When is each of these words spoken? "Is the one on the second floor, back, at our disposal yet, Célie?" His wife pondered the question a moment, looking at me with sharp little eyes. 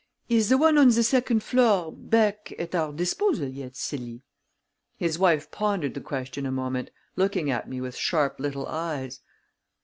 "Is 0.29 0.49
the 0.49 0.57
one 0.57 0.79
on 0.79 0.89
the 0.89 1.03
second 1.03 1.43
floor, 1.43 1.91
back, 1.91 2.51
at 2.57 2.73
our 2.73 2.91
disposal 2.91 3.47
yet, 3.47 3.73
Célie?" 3.73 4.23
His 4.97 5.19
wife 5.19 5.51
pondered 5.51 5.93
the 5.93 6.01
question 6.01 6.47
a 6.47 6.51
moment, 6.51 6.89
looking 7.15 7.51
at 7.51 7.69
me 7.69 7.79
with 7.81 7.95
sharp 7.95 8.39
little 8.39 8.65
eyes. 8.65 9.19